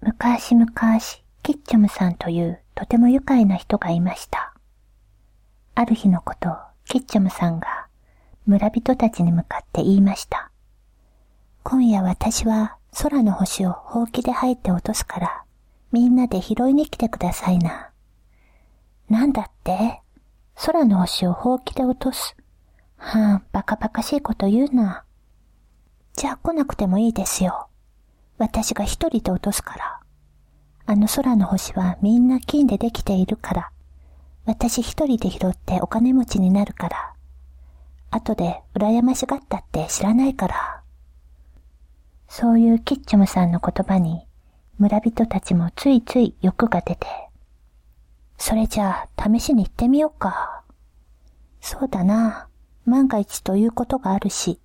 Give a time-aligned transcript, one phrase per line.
[0.00, 0.68] 昔々、
[1.42, 4.54] キッチョムさんというとても愉快な人がいました。
[5.74, 7.88] ある日のことをキッチョムさんが
[8.46, 10.50] 村人たちに向かって言いました。
[11.62, 15.44] 今夜私は空の星をほうきで吐いて落とすから、
[15.92, 17.90] みんなで拾いに来てくださいな。
[19.08, 20.00] なんだって？
[20.54, 22.36] 空の星をほうきで落とす？
[22.96, 25.04] はあ、バカバカしいこと言うな。
[26.14, 27.68] じゃあ来なくてもいいですよ。
[28.38, 30.00] 私が一人で落とすから。
[30.86, 33.70] あの空の星はみんな金でできているから。
[34.44, 37.14] 私一人で拾ってお金持ちになるから。
[38.10, 40.82] 後で羨ましがったって知らないから。
[42.28, 44.26] そういうキッチョムさんの言葉に
[44.78, 47.06] 村人たちもついつい欲が出て。
[48.38, 50.62] それじゃあ試しに行ってみようか。
[51.60, 52.48] そうだな。
[52.84, 54.60] 万が一ということがあるし。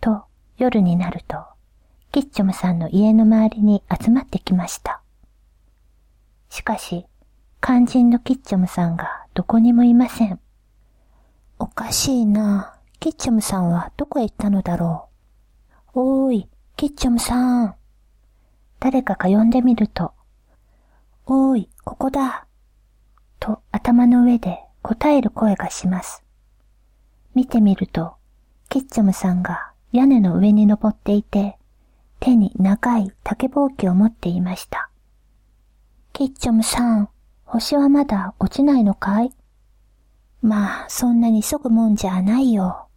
[0.00, 0.24] と
[0.58, 1.38] 夜になると、
[2.16, 5.02] キッチョムさんの家の周りに集まってきました。
[6.48, 7.04] しかし、
[7.60, 10.40] 肝心のキッチョムさんがどこにもいません。
[11.58, 12.74] おかしいな。
[13.00, 15.10] キッチョムさんはどこへ行ったのだろ
[15.94, 16.00] う。
[16.00, 17.74] おーい、キッチョムさん。
[18.80, 20.14] 誰かが呼んでみると、
[21.26, 22.46] おーい、ここだ。
[23.40, 26.24] と頭の上で答える声がします。
[27.34, 28.14] 見てみると、
[28.70, 31.55] キッチョムさんが屋根の上に登っていて、
[32.26, 34.90] 手に長い竹ぼうきを持っていました。
[36.12, 37.08] キッチョムさん、
[37.44, 39.32] 星はまだ落ちないのかい？
[40.42, 42.88] まあ、そんなに急ぐもんじゃないよ。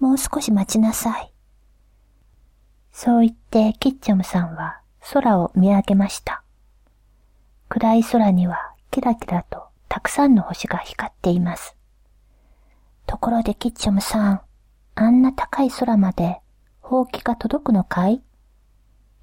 [0.00, 1.32] もう少し待ちなさい。
[2.90, 4.80] そう言ってキッチョムさんは
[5.12, 6.42] 空を見上げました。
[7.68, 11.76] 暗い空にはキラキラとたくさんの星が光っています。
[13.06, 14.40] ところでキッチョムさん、
[14.96, 16.40] あんな高い空まで
[16.80, 18.20] ほうきが届くのかい？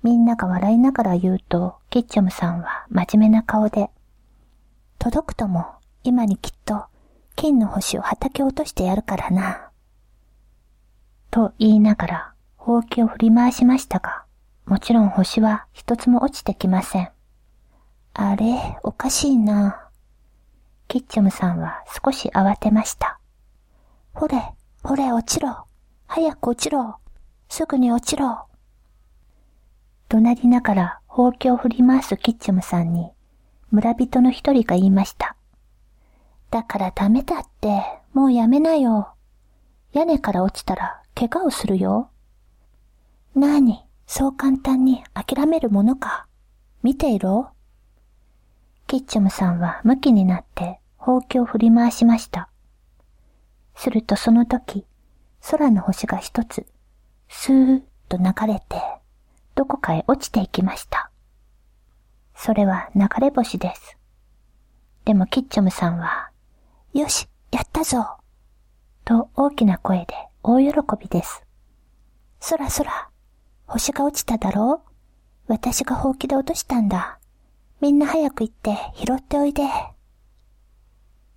[0.01, 3.89] みんなが笑いながら言うと、キッチョムさんは真面目な顔で、
[4.97, 5.65] 届くとも、
[6.03, 6.85] 今にきっと、
[7.35, 9.69] 金の星を畑落としてやるからな。
[11.31, 14.23] と言いながら、ほうきを振り回しましたが、
[14.65, 17.09] もちろん星は一つも落ちてきません。
[18.13, 19.89] あれ、おかしいな。
[20.87, 23.19] キッチョムさんは少し慌てました。
[24.13, 25.65] ほれ、ほれ落ちろ。
[26.07, 26.97] 早く落ちろ。
[27.47, 28.48] すぐに落ちろ。
[30.09, 33.11] 怒鳴りながらほうきを振り回すキッチョムさんに、
[33.69, 35.35] 村人の一人が言いました。
[36.49, 37.83] だからダメだって、
[38.13, 39.13] もうやめなよ。
[39.93, 42.09] 屋根から落ちたら怪我をするよ。
[43.35, 46.25] なに、そう簡単に諦めるものか。
[46.81, 47.51] 見ていろ。
[48.87, 52.49] キッチョムさんは向きになってほうきを振り回しました。
[53.75, 54.85] するとその時、
[55.51, 56.65] 空の星が一つ、
[57.27, 58.81] スーッと流れて、
[59.59, 61.11] どこかへ落ちていきました。
[62.33, 63.97] それは流れ星です。
[65.03, 66.29] でもキッチョムさんは、
[66.93, 68.07] よし、やったぞ
[69.03, 71.43] と大きな声で大喜びです。
[72.39, 73.09] そらそら、
[73.67, 77.19] 星が落ちただろう私がほうきで落としたんだ。
[77.81, 79.63] みんな早く行って拾っておいで。